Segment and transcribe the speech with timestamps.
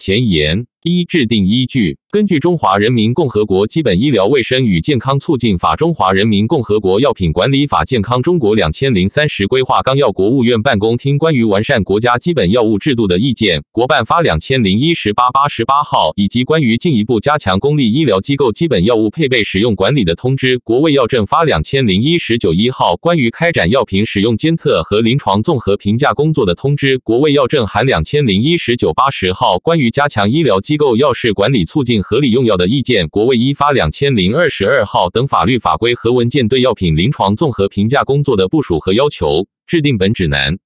[0.00, 40.60] 前言一、制定依据，根据《中华人民共和国基本医疗卫生与健康促进法》《中华人民共和国药品管理法》《健康中国两千零三十规划纲要》国务院办公厅关于完善国家基本药物制度的意见（国办发两千零一十八八十八号）以及关于进一步加强公立医疗机构基本药物配备使用管理的通知（国卫药政发两千零一十九一号）关于开展药品使用监测和临床综合评价工作的通知（国卫药政函两千零一十九八十号）关于加强医疗机构药事管理促进合理用药的意见（国卫医发两千零二十二号）等法律法规和文件对药品临床综合评价工作的部署和要求，制定本指南。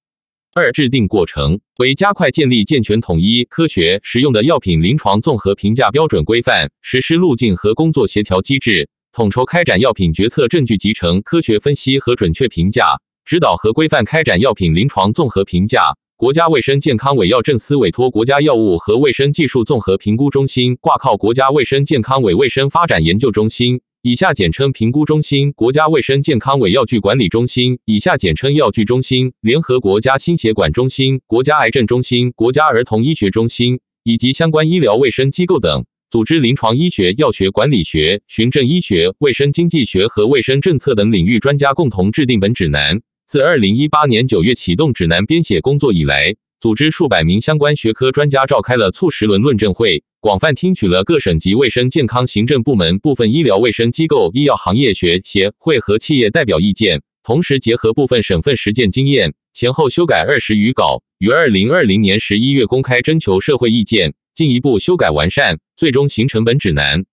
[0.55, 15.97] 二、制定过程为加快建立健全、统一、科学、实用的药品临床综合评价标准规范实施路径和工作协调机制，统筹开展药品决策证据集成、科学分析和准确评价，指导和规范开展药品临床综合评价。
[16.17, 43.03] 国家卫生健康委药政司委托国家药物和卫生技术综合评估中心挂靠国家卫生健康委卫生发展研究中心（以下简称评估中心）、国家卫生健康委药具管理中心（以下简称药具中心）联合国家心血管中心、国家癌症中心、国家儿童医学中心以及相关医疗卫生机构等，组织临床医学、药学管理学、循证医学、卫生经济学和卫生政策等领域专家共同制定本指南。
[43.27, 67.05] 自二零一八年九月启动指南编写工作以来，组织数百名相关学科专家召开了促十轮论证会，广泛听取了各省级卫生健康行政部门、部分医疗卫生机构、医药行业学协会和企业代表意见，同时结合部分省份实践经验，前后修改二十余稿，于二零二零年十一月公开征求社会意见，进一步修改完善，最终形成本指南。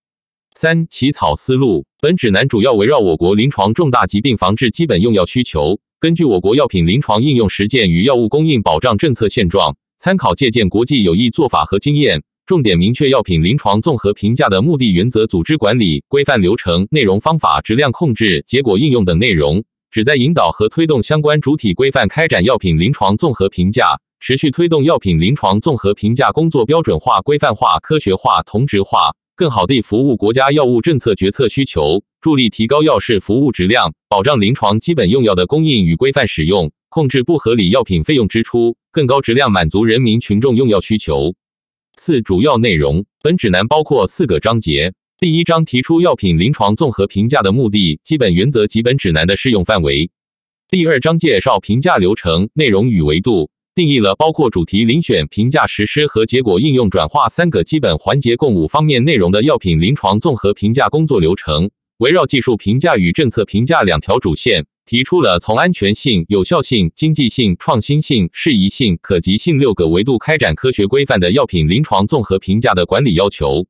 [0.53, 1.85] 三、起草思路。
[2.01, 5.79] 本指南主要围绕我国临床重大疾病防治基本用药需求。
[6.01, 23.85] 根据我国药品临床应用实践与药物供应保障政策现状，参考借鉴国际有益做法和经验，重点明确药品临床综合评价的目的、原则、组织管理、规范流程、内容、方法、质量控制、结果应用等内容，旨在引导和推动相关主体规范开展药品临床综合评价，
[24.19, 29.13] 持续推动药品临床综合评价工作标准化、规范化、科学化、同质化。
[29.35, 41.35] 更好地服务国家药物政策决策需求，助力提高药事服务质量，保障临床基本用药的供应与规范使用，控制不合理药品费用支出，更高质量满足人民群众用药需求。
[41.97, 43.05] 四、主要内容。
[43.23, 44.93] 本指南包括四个章节。
[45.19, 50.09] 第一章提出药品临床综合评价的目的、基本原则及本指南的适用范围。
[50.67, 53.50] 第二章介绍评价流程、内容与维度。
[53.73, 73.67] 定义了包括主题遴选、评价实施和结果应用转化三个基本环节共五方面内容的药品临床综合评价工作流程，围绕技术评价与政策评价两条主线，提出了从安全性、有效性、经济性、创新性、适宜性、可及性六个维度开展科学规范的药品临床综合评价的管理要求。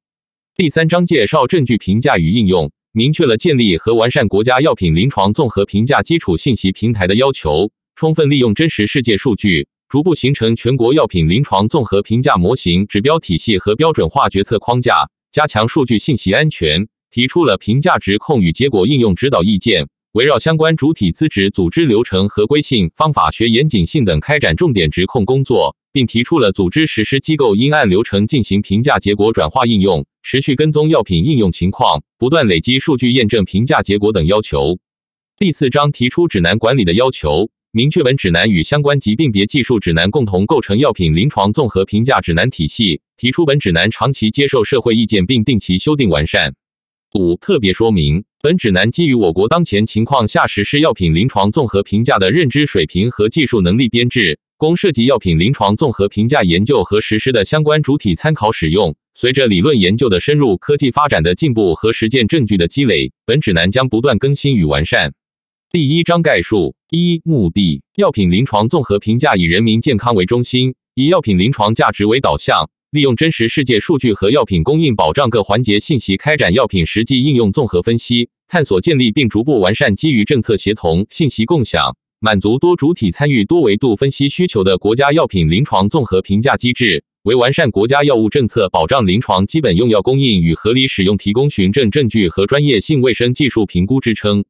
[0.55, 9.67] 第三章介绍证据评价与应用，明确了建立和完善国家药品临床综合评价基础信息平台的要求，充分利用真实世界数据。
[9.91, 34.79] 逐步形成全国药品临床综合评价模型、指标体系和标准化决策框架，加强数据信息安全，提出了评价值控与结果应用指导意见，围绕相关主体资质、组织流程合规性、方法学严谨性等开展重点质控工作，并提出了组织实施机构应按流程进行评价结果转化应用，持续跟踪药品应用情况，不断累积数据验证评价结果等要求。
[35.37, 37.49] 第四章提出指南管理的要求。
[37.73, 46.53] 明确本指南与相关疾病别技术指南共同构成药品临床综合评价指南体系，提出本指南长期接受社会意见并定期修订完善。
[47.13, 58.97] 五、特别说明，本指南基于我国当前情况下实施药品临床综合评价的认知水平和技术能力编制，供涉及药品临床综合评价研究和实施的相关主体参考使用。
[59.13, 65.13] 随着理论研究的深入、科技发展的进步和实践证据的积累，本指南将不断更新与完善。
[65.73, 67.81] 第一章概述：一、目的。
[67.95, 94.43] 药品临床综合评价以人民健康为中心，以药品临床价值为导向，利用真实世界数据和药品供应保障各环节信息，开展药品实际应用综合分析，探索建立并逐步完善基于政策协同、信息共享、满足多主体参与、多维度分析需求的国家药品临床综合评价机制，为完善国家药物政策、保障临床基本用药供应与合理使用提供循证证据和专业性卫生技术评估支撑。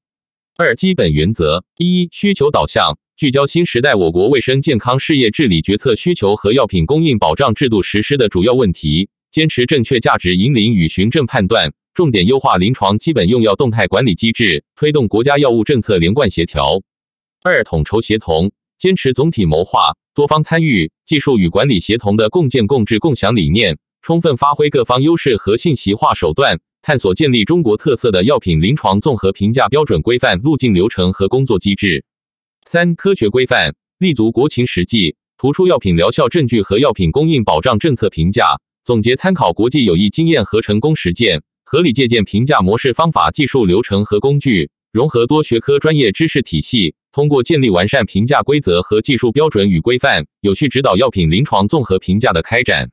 [0.58, 16.82] 二、基本原则：一、需求导向，聚焦新时代我国卫生健康事业治理决策需求和药品供应保障制度实施的主要问题，坚持正确价值引领与循证判断，重点优化临床基本用药动态管理机制，推动国家药物政策连贯协调。
[17.42, 23.80] 二、统筹协同，坚持总体谋划、多方参与、技术与管理协同的共建共治共享理念。
[24.04, 32.04] 充分发挥各方优势和信息化手段，探索建立中国特色的药品临床综合评价标准规范路径流程和工作机制。
[32.66, 38.46] 三、科学规范，立足国情实际，突出药品疗效证据和药品供应保障政策评价，
[38.84, 52.90] 总结参考国际有益经验和成功实践，合理借鉴评价模式、方法、技术流程和工具，融合多学科专业知识体系，通过建立完善评价规则和技术标准与规范，有序指导药品临床综合评价的开展。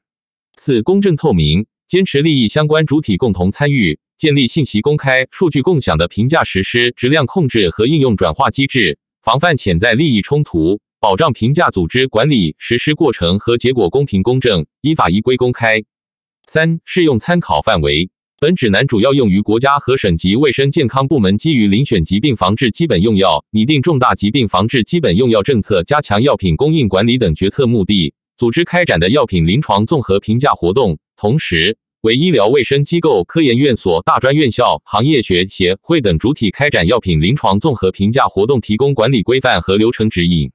[0.56, 8.98] 四、公正透明，坚持利益相关主体共同参与，建立信息公开、数据共享的评价实施、质量控制和应用转化机制。
[9.22, 15.82] 防范潜在利益冲突，保障评价组织管理实施过程和结果公平公正、依法依规公开。
[16.46, 18.10] 三、适用参考范围。
[18.38, 31.76] 本指南主要用于国家和省级卫生健康部门基于遴选疾病防治基本用药、拟定重大疾病防治基本用药政策、加强药品供应管理等决策目的，组织开展的药品临床综合评价活动，同时。
[32.02, 40.52] 为医疗卫生机构、科研院所、大专院校、行业学协会等主体开展药品临床综合评价活动提供管理规范和流程指引。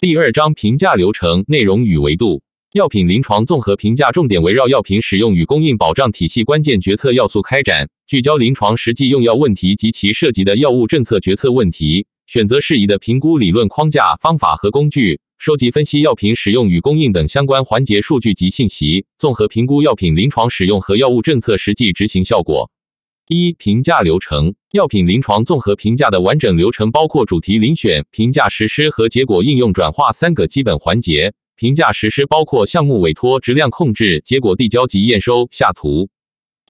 [0.00, 2.40] 第二章评价流程内容与维度。
[2.72, 15.18] 药品临床综合评价重点围绕药品使用与供应保障体系关键决策要素开展，聚焦临床实际用药问题及其涉及的药物政策决策问题，选择适宜的评估理论框架、方法和工具。
[15.38, 22.70] 收集分析药品使用与供应等相关环节数据及信息，综合评估药品临床使用和药物政策实际执行效果。
[23.28, 24.54] 一、评价流程。
[24.72, 31.32] 药品临床综合评价的完整流程包括主题遴选、评价实施和结果应用转化三个基本环节。
[31.56, 35.48] 评价实施包括项目委托、质量控制、结果递交及验收。
[35.50, 36.10] 下图。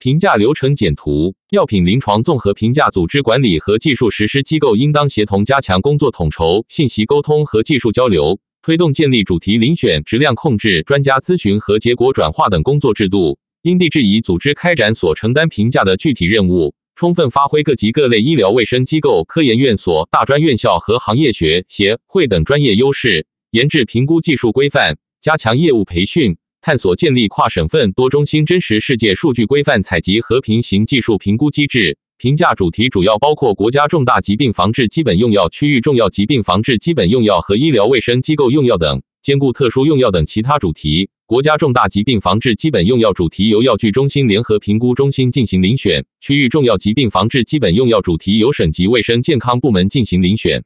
[0.01, 1.35] 评价流程简图。
[1.51, 8.41] 药品临床综合评价组织管理和技术实施机构应当协同加强工作统筹、信息沟通和技术交流。
[8.61, 31.97] 推动建立主题遴选、质量控制、专家咨询和结果转化等工作制度，因地制宜组织开展所承担评价的具体任务，充分发挥各级各类医疗卫生机构、科研院所、大专院校和行业学协会等专业优势，研制评估技术规范，加强业务培训，探索建立跨省份多中心真实世界数据规范采集和平行技术评估机制。
[32.19, 41.09] 评价主题主要包括国家重大疾病防治基本用药、区域重要疾病防治基本用药和医疗卫生机构用药等，兼顾特殊用药等其他主题。
[41.25, 50.65] 国家重大疾病防治基本用药主题由药具中心联合评估中心进行遴选，区域重要疾病防治基本用药主题由省级卫生健康部门进行遴选。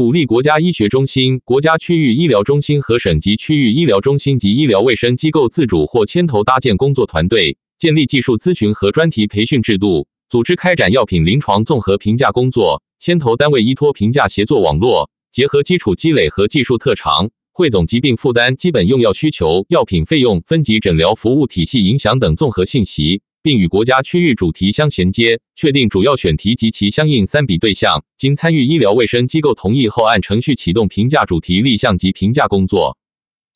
[0.00, 10.08] 鼓励国家医学中心、国家区域医疗中心和省级区域医疗中心及医疗卫生机构自主或牵头搭建工作团队，建立技术咨询和专题培训制度。
[10.30, 28.04] 组织开展药品临床综合评价工作，牵头单位依托评价协作网络，结合基础积累和技术特长，汇总疾病负担、基本用药需求、药品费用、分级诊疗服务体系影响等综合信息，并与国家区域主题相衔接，确定主要选题及其相应三比对象。
[28.16, 32.98] 经参与医疗卫生机构同意后，按程序启动评价主题立项及评价工作。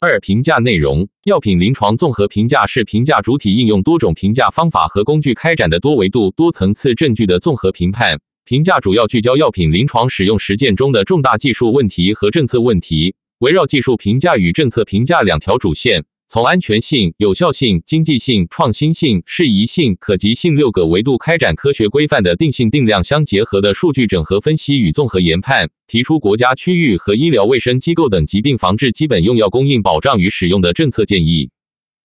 [0.00, 1.08] 二、评价内容。
[1.24, 8.20] 药品临床综合评价是评价主体应用多种评价方法和工具开展的多维度、多层次证据的综合评判。
[8.44, 16.04] 评价主要聚焦药品临床使用实践中的重大技术问题和政策问题，围绕技术评价与政策评价两条主线。
[16.26, 31.50] 从安全性、有效性、经济性、创新性、适宜性、可及性六个维度开展科学规范的定性定量相结合的数据整合分析与综合研判，提出国家、区域和医疗卫生机构等疾病防治基本用药供应保障与使用的政策建议。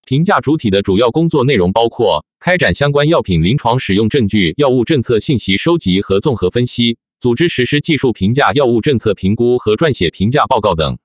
[0.06, 11.00] 评价主体的主要工作内容包括开展相关药品临床使用证据、药物政策信息收集和综合分析，组织实施技术评价、药物政策评估和撰写评价报告等。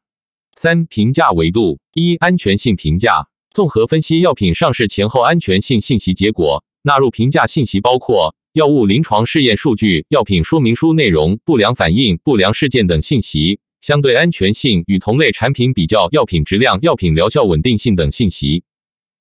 [0.56, 18.62] 三、评价维度：一、安全性评价，综合分析药品上市前后安全性信息结果，纳入评价信息包括药物临床试验数据、药品说明书内容、不良反应、不良事件等信息，相对安全性与同类产品比较、药品质量、药品疗效稳定性等信息。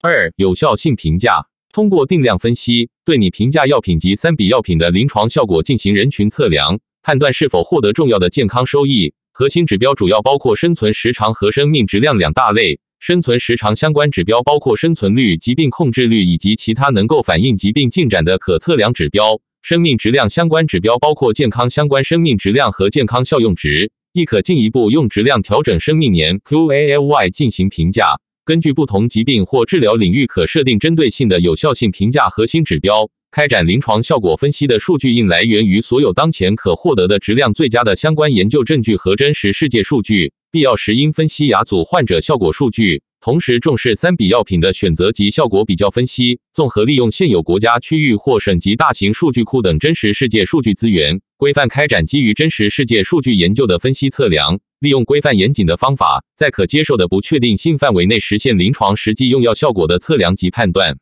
[0.01, 9.13] 二、有效性评价，通过定量分析，对你评价药品及三比药品的临床效果进行人群测量，判断是否获得重要的健康收益。
[9.35, 12.79] 核心指标主要包括生存时长和生命质量两大类。
[12.99, 19.41] 生存时长相关指标包括生存率、疾病控制率以及其他能够反映疾病进展的可测量指标。
[19.63, 28.19] 生命质量相关指标包括健康相关生命质量和健康效用值，亦可进一步用质量调整生命年 （QALY） 进行评价。
[28.45, 33.09] 根据不同疾病或治疗领域，可设定针对性的有效性评价核心指标。
[33.33, 54.59] 开展临床效果分析的数据应来源于所有当前可获得的质量最佳的相关研究证据和真实世界数据，必要时应分析亚组患者效果数据，同时重视三笔药品的选择及效果比较分析，综合利用现有国家、区域或省级大型数据库等真实世界数据资源，规范开展基于真实世界数据研究的分析测量。
[54.79, 60.99] 利用规范严谨的方法，在可接受的不确定性范围内实现临床实际用药效果的测量及判断。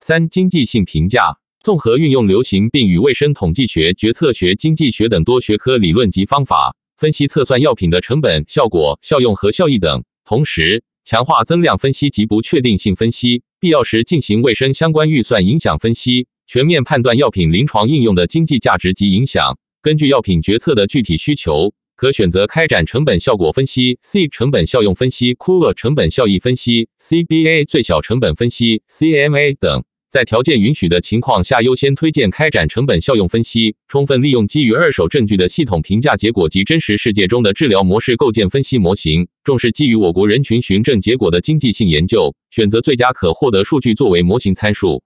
[0.00, 1.36] 三、经济性评价，
[1.66, 10.84] 综合运用流行病与卫生统计学、决策学、经济学等多学科理论及方法，分析测算药品的成本、效果、效用和效益等，同时。
[11.04, 19.58] 强化增量分析及不确定性分析，必要时进行卫生相关预算影响分析，全面判断药品临床应用的经济价值及影响。
[19.82, 29.82] 根据药品决策的具体需求，可选择开展成本效果分析 （C 成本效用分析）、库尔成本效益分析 （CBA 最小成本分析）、CMA 等。
[30.08, 45.02] 在条件允许的情况下，优先推荐开展成本效用分析，充分利用基于二手证据的系统评价结果及真实世界中的治疗模式构建分析模型，重视基于我国人群循证结果的经济性研究，选择最佳可获得数据作为模型参数。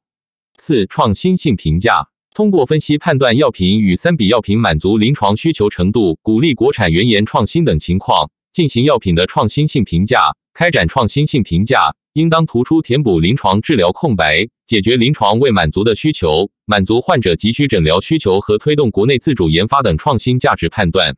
[0.59, 10.37] 四、创新性评价，通过分析判断药品与三比药品满足临床需求程度、鼓励国产原研创新等情况，进行药品的创新性评价。
[10.53, 14.49] 开展创新性评价，应当突出填补临床治疗空白。
[14.67, 21.17] 解决临床未满足的需求，满足患者急需诊疗需求和推动国内自主研发等创新价值判断。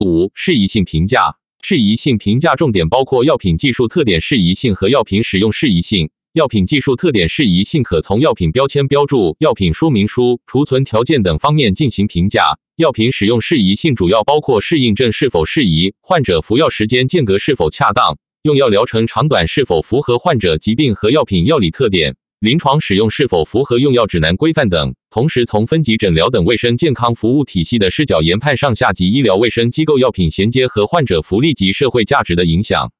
[0.00, 1.36] 五、适宜性评价。
[1.62, 6.10] 适宜性评价重点包括药品技术特点适宜性和药品使用适宜性。
[6.34, 12.58] 药品技术特点适宜性可从药品标签标注、药品说明书、储存条件等方面进行评价。
[12.76, 22.14] 药品使用适宜性主要包括适应症是否适宜、患者服药时间间隔是否恰当、用药疗程长短是否符合患者疾病和药品药理特点。
[22.40, 32.92] 临床使用是否符合用药指南规范等，同时从分级诊疗等卫生健康服务体系的视角研判上下级医疗卫生机构药品衔接和患者福利及社会价值的影响。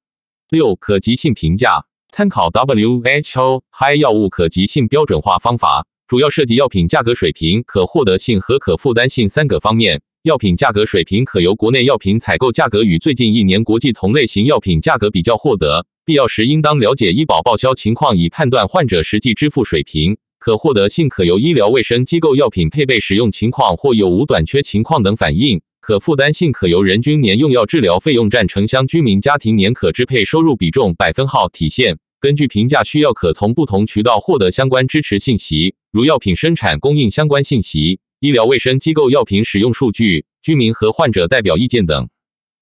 [0.48, 10.00] 六、可及性评价，参考 WHO High 药物可及性标准化方法，主要涉及药品价格水平、可获得性和可负担性三个方面。
[10.24, 15.84] 药品价格水平可由国内药品采购价格与最近一年国际同类型药品价格比较获得。
[16.02, 20.16] 必要时，应当了解医保报销情况，以判断患者实际支付水平。
[20.38, 25.60] 可获得性可由医疗卫生机构药品配备使用情况或有无短缺情况等反映。
[25.82, 31.98] 可负担性可由人均年用药治疗费用占城乡居民家庭年可支配收入比重百分号体现。
[32.18, 42.08] 根据评价需要，可从不同渠道获得相关支持信息，如药品生产供应相关信息、医疗卫生机构药品使用数据、居民和患者代表意见等。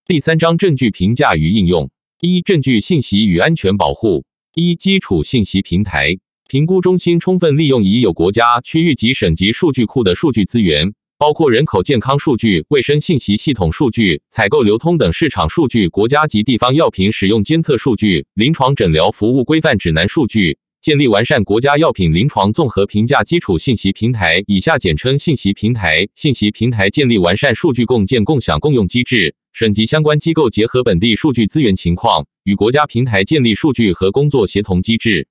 [0.05, 1.89] 第三章证据评价与应用。
[2.21, 4.25] 一、证据信息与安全保护。
[4.57, 26.09] 一、基础信息平台评估中心充分利用已有国家、区域及省级数据库的数据资源，包括人口健康数据、卫生信息系统数据、采购流通等市场数据、国家及地方药品使用监测数据、临床诊疗服务规范指南数据，建立完善国家药品临床综合评价基础信息平台（以下简称信息平台）。
[26.17, 29.37] 信息平台建立完善数据共建、共享、共用机制。
[29.53, 35.29] 省级相关机构结合本地数据资源情况，与国家平台建立数据和工作协同机制。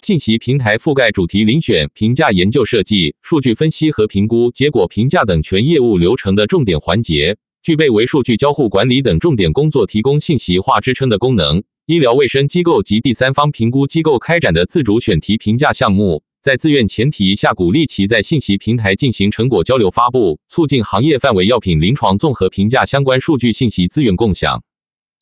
[0.00, 11.62] 信息平台覆盖主题遴选、评价研究设计、数据分析和评估、结果评价等全业务流程的重点环节，具备为数据交互管理等重点工作提供信息化支撑的功能。
[11.88, 16.24] 医疗卫生机构及第三方评估机构开展的自主选题评价项目。
[16.42, 24.64] 在自愿前提下，鼓励其在信息平台进行成果交流发布，促进行业范围药品临床综合评价相关数据信息资源共享。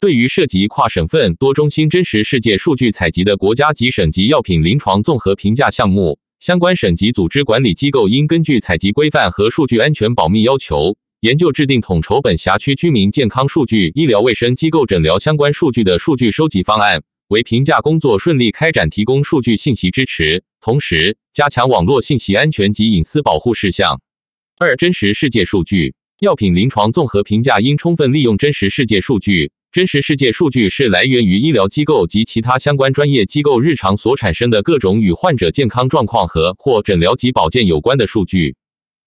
[0.00, 17.02] 对于涉及跨省份、多中心真实世界数据采集的国家级、省级药品临床综合评价项目，相关省级组织管理机构应根据采集规范和数据安全保密要求，研究制定统筹本辖区居民健康数据、医疗卫生机构诊疗相关数据的数据收集方案。
[17.28, 24.02] 为评价工作顺利开展提供数据信息支持，同时加强网络信息安全及隐私保护事项。
[24.58, 29.50] 二、真实世界数据药品临床综合评价应充分利用真实世界数据。
[29.72, 38.56] 真实世界数据是来源于医疗机构及其他相关专业机构日常所产生的各种与患者健康状况和或诊疗及保健有关的数据。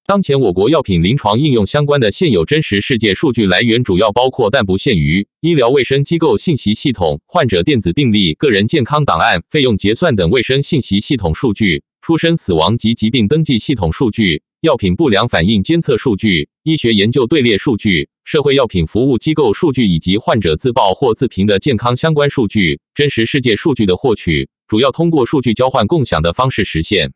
[0.08, 22.80] 当前我国药品临床应用相关的现有真实世界数据来源主要包括但不限于医疗卫生机构信息系统、患者电子病历、个人健康档案、费用结算等卫生信息系统数据、出生死亡及疾病登记系统数据、药品不良反应监测数据、医学研究队列数据、社会药品服务机构数据以及患者自报或自评的健康相关数据。
[22.96, 27.12] 真实世界数据的获取主要通过数据交换共享的方式实现。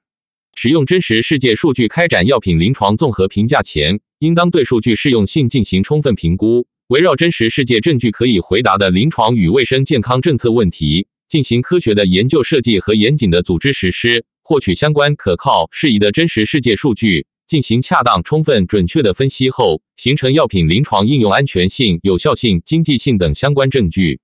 [0.56, 24.20] 使用真实世界数据开展药品临床综合评价前，应当对数据适用性进行充分评估，围绕真实世界证据可以回答的临床与卫生健康政策问题，进行科学的研究设计和严谨的组织实施，获取相关可靠、适宜的真实世界数据，进行恰当、充分、准确的分析后，形成药品临床应用安全性、有效性、经济性等相关证据。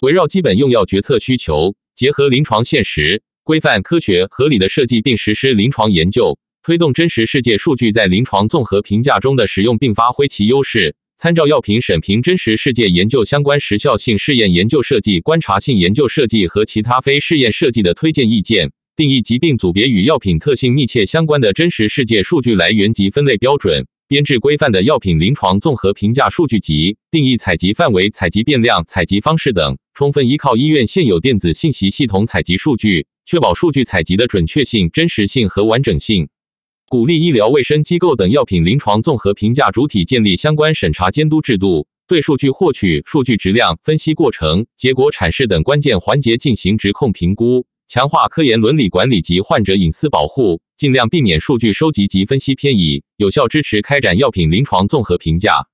[0.00, 10.96] 围绕基本用药决策需求，结合临床现实，规范、科学、合理的设计并实施临床研究，推动真实世界数据在临床综合评价中的使用，并发挥其优势。
[11.18, 36.28] 参照药品审评真实世界研究相关时效性试验研究设计、观察性研究设计和其他非试验设计的推荐意见，定义疾病组别与药品特性密切相关的真实世界数据来源及分类标准，编制规范的药品临床综合评价数据集，定义采集范围、采集变量、采集方式等，充分依靠医院现有电子信息系统采集数据，确保数据采集的准确性、真实性和完整性。
[36.86, 55.68] 鼓励医疗卫生机构等药品临床综合评价主体建立相关审查监督制度，对数据获取、数据质量分析过程、结果阐释等关键环节进行质控评估，强化科研伦理管理及患者隐私保护，尽量避免数据收集及分析偏移，有效支持开展药品临床综合评价。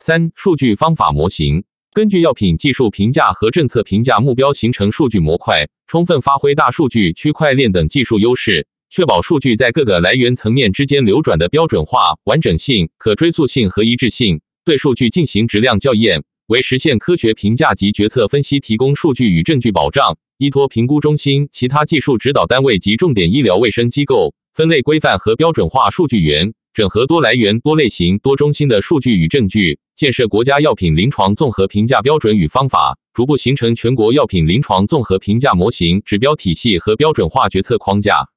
[0.00, 8.66] 三、数据方法模型，根据药品技术评价和政策评价目标形成数据模块，充分发挥大数据、区块链等技术优势。
[8.88, 20.16] 确保数据在各个来源层面之间流转的标准化、完整性、可追溯性和一致性，对数据进行质量校验，为实现科学评价及决策分析提供数据与证据保障。
[20.38, 38.28] 依托评估中心、其他技术指导单位及重点医疗卫生机构，分类规范和标准化数据源，整合多来源、多类型、多中心的数据与证据，建设国家药品临床综合评价标准与方法，逐步形成全国药品临床综合评价模型、指标体系和标准化决策框架。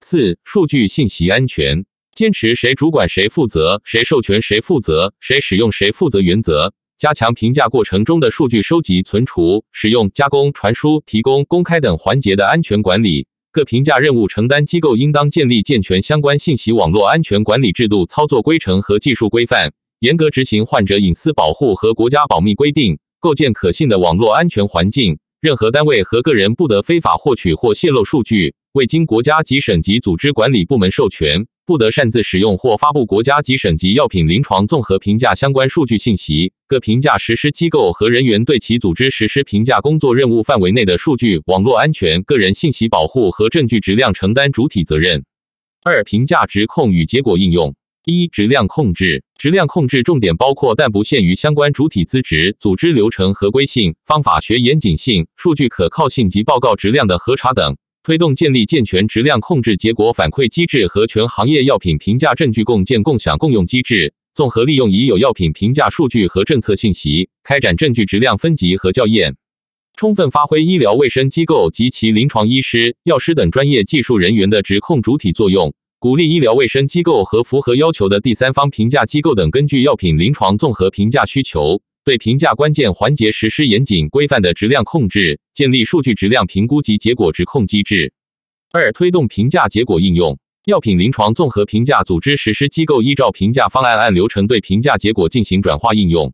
[0.00, 13.26] 四、数据信息安全，坚持谁主管谁负责，谁授权谁负责，谁使用谁负责原则，加强评价过程中的数据收集、存储、使用、加工、传输、提供、公开等环节的安全管理。
[13.50, 25.18] 各评价任务承担机构应当建立健全相关信息网络安全管理制度、操作规程和技术规范，严格执行患者隐私保护和国家保密规定，构建可信的网络安全环境。
[25.42, 28.54] 任何单位和个人不得非法获取或泄露数据。
[28.74, 36.52] 未经国家及省级组织管理部门授权，不得擅自使用或发布国家级省级药品临床综合评价相关数据信息。
[36.68, 45.24] 各评价实施机构和人员对其组织实施评价工作任务范围内的数据网络安全、个人信息保护和证据质量承担主体责任。
[45.82, 47.74] 二、评价指控与结果应用。
[48.04, 49.24] 一、质量控制。
[49.38, 57.76] 质量控制重点包括但不限于相关主体资质、组织流程合规性、方法学严谨性、数据可靠性及报告质量的核查等。
[58.04, 69.36] 推动建立健全质量控制结果反馈机制和全行业药品评价证据共建共享共用机制，综合利用已有药品评价数据和政策信息，开展证据质量分级和校验，
[69.96, 81.80] 充分发挥医疗卫生机构及其临床医师、药师等专业技术人员的质控主体作用，鼓励医疗卫生机构和符合要求的第三方评价机构等，根据药品临床综合评价需求。
[82.04, 88.12] 对评价关键环节实施严谨规范的质量控制，建立数据质量评估及结果质控机制。
[88.72, 90.36] 二、推动评价结果应用。
[90.64, 96.32] 药品临床综合评价组织实施机构依照评价方案按流程对评价结果进行转化应用。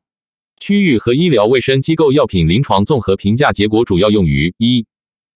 [0.58, 4.86] 区域和医疗卫生机构药品临床综合评价结果主要用于一、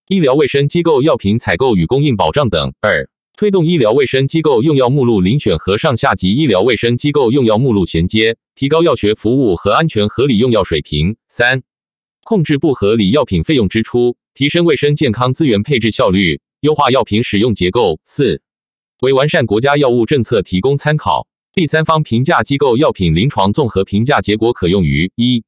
[0.08, 11.16] 医疗卫生机构药品采购与供应保障等；二、推动医疗卫生机构用药目录遴选和上下级医疗卫生机构用药目录衔接，提高药学服务和安全合理用药水平。
[11.28, 11.62] 三、
[12.24, 17.98] 控制不合理药品费用支出，提升卫生健康资源配置效率，优化药品使用结构。
[18.04, 18.42] 四、
[19.00, 21.26] 为完善国家药物政策提供参考。
[21.54, 25.44] 第三方评价机构药品临床综合评价结果可用于一、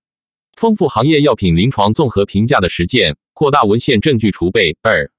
[0.54, 4.76] 丰富行业药品临床综合评价的实践，扩大文献证据储备。
[4.82, 5.10] 二、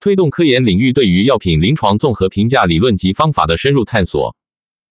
[0.00, 4.36] 推动科研领域对于药品临床综合评价理论及方法的深入探索。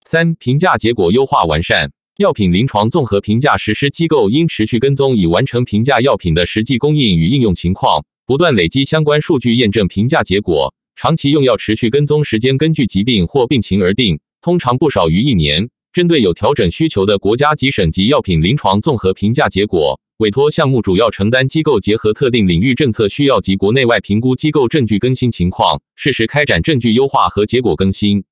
[0.06, 1.92] 三、评价结果优化完善。
[2.18, 10.76] 药品临床综合评价实施机构应持续跟踪已完成评价药品的实际供应与应用情况，不断累积相关数据验证评价结果。
[10.96, 15.70] 长期用药持续跟踪时间根据疾病或病情而定，通常不少于一年。
[15.94, 20.02] 针对有调整需求的国家级省级药品临床综合评价结果。
[20.18, 28.24] 委托项目主要承担机构结合特定领域政策需要及国内外评估机构证据更新情况，适时开展证据优化和结果更新。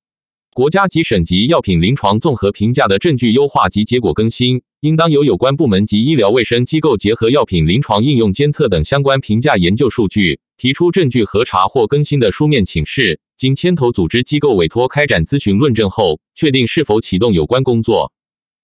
[0.52, 18.12] 国家级省级药品临床综合评价的证据优化及结果更新，应当由有关部门及医疗卫生机构结合药品临床应用监测等相关评价研究数据，提出证据核查或更新的书面请示，经牵头组织机构委托开展咨询论证后，确定是否启动有关工作。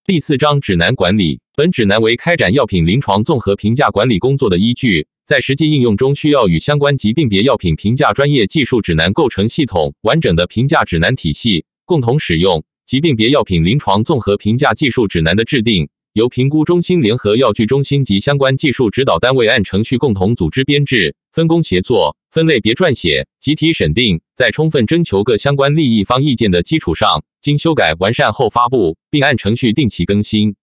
[0.05, 1.41] 第四章指南管理。
[1.57, 12.65] 本指南为开展药品临床综合评价管理工作的依据，在实际应用中需要与相关疾病别药品评价专业技术指南构成系统完整的评价指南体系，共同使用。
[12.87, 30.57] 疾病别药品临床综合评价技术指南的制定，由评估中心联合药具中心及相关技术指导单位按程序共同组织编制，分工协作，分类别撰写，集体审定，在充分征求各相关利益方意见的基础上，经修改完善后发布，并按程序定期更新。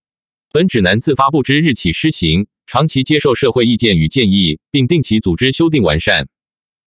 [0.52, 6.28] 本指南自发布之日起施行，长期接受社会意见与建议，并定期组织修订完善。